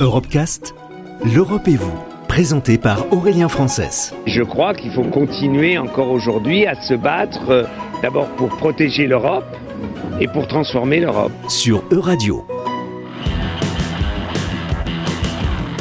[0.00, 0.76] Europecast,
[1.24, 1.98] l'Europe et vous,
[2.28, 4.14] présenté par Aurélien Frances.
[4.26, 7.64] Je crois qu'il faut continuer encore aujourd'hui à se battre euh,
[8.00, 9.56] d'abord pour protéger l'Europe
[10.20, 11.32] et pour transformer l'Europe.
[11.48, 12.46] Sur Euradio.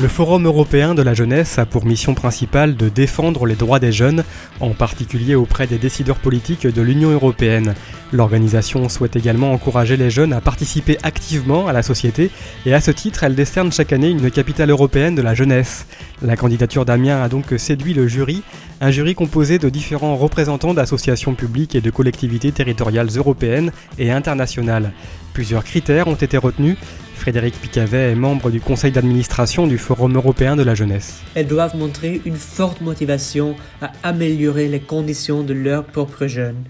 [0.00, 3.90] Le Forum européen de la jeunesse a pour mission principale de défendre les droits des
[3.90, 4.22] jeunes,
[4.60, 7.74] en particulier auprès des décideurs politiques de l'Union européenne.
[8.12, 12.30] L'organisation souhaite également encourager les jeunes à participer activement à la société
[12.66, 15.86] et à ce titre, elle décerne chaque année une capitale européenne de la jeunesse.
[16.22, 18.42] La candidature d'Amiens a donc séduit le jury,
[18.80, 24.92] un jury composé de différents représentants d'associations publiques et de collectivités territoriales européennes et internationales.
[25.32, 26.76] Plusieurs critères ont été retenus
[27.14, 31.22] Frédéric Picavet est membre du conseil d'administration du Forum européen de la jeunesse.
[31.34, 36.64] Elles doivent montrer une forte motivation à améliorer les conditions de leurs propres jeunes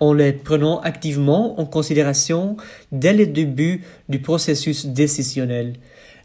[0.00, 2.56] en les prenant activement en considération
[2.92, 5.74] dès le début du processus décisionnel.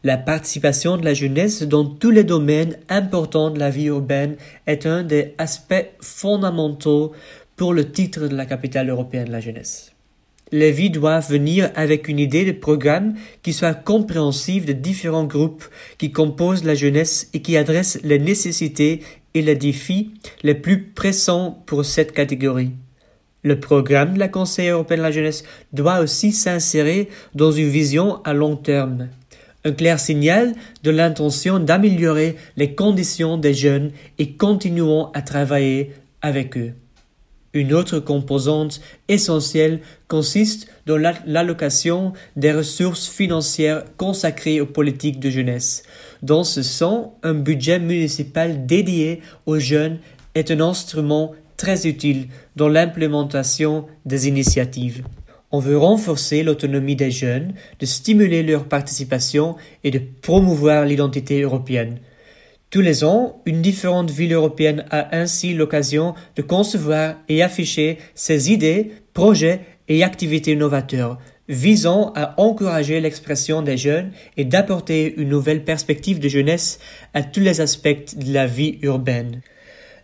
[0.03, 4.35] La participation de la jeunesse dans tous les domaines importants de la vie urbaine
[4.67, 7.13] est un des aspects fondamentaux
[7.55, 9.93] pour le titre de la capitale européenne de la jeunesse
[10.53, 15.65] les vies doivent venir avec une idée de programme qui soit compréhensive de différents groupes
[15.97, 19.01] qui composent la jeunesse et qui adresse les nécessités
[19.33, 20.11] et les défis
[20.43, 22.71] les plus pressants pour cette catégorie.
[23.43, 28.23] Le programme de la Conseil européen de la jeunesse doit aussi s'insérer dans une vision
[28.23, 29.09] à long terme.
[29.65, 36.57] Un clair signal de l'intention d'améliorer les conditions des jeunes et continuons à travailler avec
[36.57, 36.73] eux.
[37.53, 45.83] Une autre composante essentielle consiste dans l'allocation des ressources financières consacrées aux politiques de jeunesse.
[46.23, 49.99] Dans ce sens, un budget municipal dédié aux jeunes
[50.33, 51.33] est un instrument
[51.63, 55.01] très utile dans l'implémentation des initiatives.
[55.49, 59.55] On veut renforcer l'autonomie des jeunes, de stimuler leur participation
[59.85, 61.99] et de promouvoir l'identité européenne.
[62.69, 68.51] Tous les ans, une différente ville européenne a ainsi l'occasion de concevoir et afficher ses
[68.51, 71.17] idées, projets et activités novateurs
[71.47, 76.79] visant à encourager l'expression des jeunes et d'apporter une nouvelle perspective de jeunesse
[77.13, 79.41] à tous les aspects de la vie urbaine.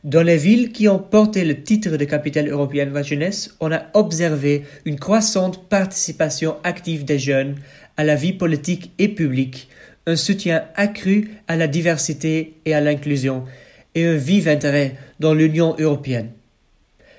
[0.06, 3.70] Dans les villes qui ont porté le titre de capitale européenne de la jeunesse, on
[3.70, 7.56] a observé une croissante participation active des jeunes
[7.98, 9.68] à la vie politique et publique,
[10.08, 13.44] un soutien accru à la diversité et à l'inclusion,
[13.94, 16.30] et un vif intérêt dans l'Union européenne.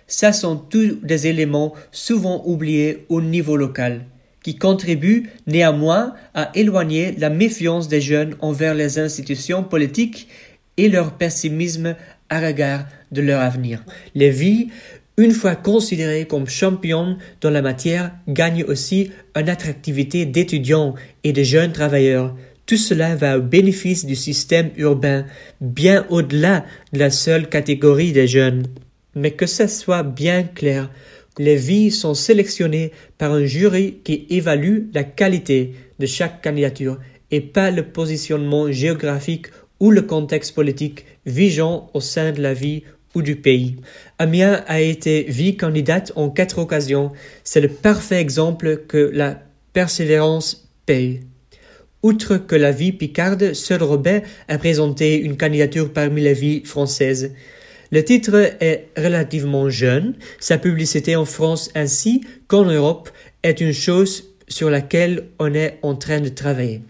[0.07, 4.07] Ça sont tous des éléments souvent oubliés au niveau local,
[4.43, 10.29] qui contribuent néanmoins à éloigner la méfiance des jeunes envers les institutions politiques
[10.79, 11.95] et leur pessimisme
[12.31, 13.85] à regard de leur avenir.
[14.15, 14.69] Les vies,
[15.17, 21.43] une fois considérées comme championnes dans la matière, gagnent aussi une attractivité d'étudiants et de
[21.43, 25.27] jeunes travailleurs, tout cela va au bénéfice du système urbain,
[25.61, 28.69] bien au-delà de la seule catégorie des jeunes.
[29.17, 30.89] Mais que ce soit bien clair,
[31.39, 36.99] les vies sont sélectionnées par un jury qui évalue la qualité de chaque candidature
[37.31, 39.47] et pas le positionnement géographique
[39.81, 43.77] ou le contexte politique vigeant au sein de la vie ou du pays.
[44.19, 47.11] Amiens a été vie candidate en quatre occasions.
[47.43, 49.43] C'est le parfait exemple que la
[49.73, 51.21] persévérance paye.
[52.03, 57.33] Outre que la vie picarde, seul Robert a présenté une candidature parmi les vies françaises.
[57.93, 63.11] Le titre est relativement jeune, sa publicité en France ainsi qu'en Europe
[63.43, 66.83] est une chose sur laquelle on est en train de travailler.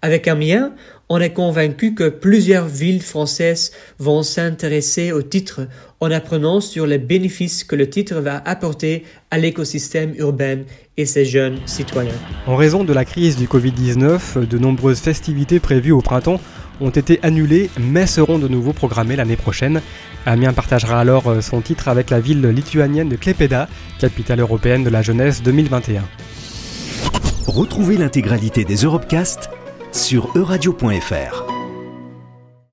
[0.00, 0.72] Avec Amiens,
[1.08, 5.62] on est convaincu que plusieurs villes françaises vont s'intéresser au titre
[5.98, 10.58] en apprenant sur les bénéfices que le titre va apporter à l'écosystème urbain
[10.96, 12.12] et ses jeunes citoyens.
[12.46, 16.40] En raison de la crise du Covid-19, de nombreuses festivités prévues au printemps
[16.80, 19.82] ont été annulées mais seront de nouveau programmées l'année prochaine.
[20.26, 25.02] Amiens partagera alors son titre avec la ville lituanienne de Klaipėda, capitale européenne de la
[25.02, 26.04] jeunesse 2021.
[27.48, 29.50] Retrouvez l'intégralité des Europecast
[30.08, 31.47] sur euradio.fr.